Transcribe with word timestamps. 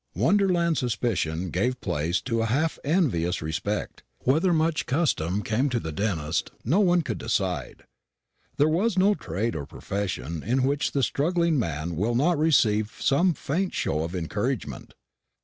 Wonderland 0.15 0.79
suspicion 0.79 1.51
gave 1.51 1.79
place 1.79 2.21
to 2.21 2.41
a 2.41 2.47
half 2.47 2.79
envious 2.83 3.39
respect. 3.39 4.01
Whether 4.23 4.51
much 4.51 4.87
custom 4.87 5.43
came 5.43 5.69
to 5.69 5.79
the 5.79 5.91
dentist 5.91 6.49
no 6.65 6.79
one 6.79 7.03
could 7.03 7.19
decide. 7.19 7.83
There 8.57 8.81
is 8.83 8.97
no 8.97 9.13
trade 9.13 9.55
or 9.55 9.67
profession 9.67 10.41
in 10.41 10.63
which 10.63 10.93
the 10.93 11.03
struggling 11.03 11.59
man 11.59 11.95
will 11.95 12.15
not 12.15 12.39
receive 12.39 12.97
some 12.99 13.35
faint 13.35 13.75
show 13.75 14.01
of 14.03 14.15
encouragement. 14.15 14.95